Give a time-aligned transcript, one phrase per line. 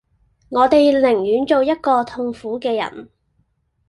[0.49, 3.11] 我地寧願做一個痛苦既人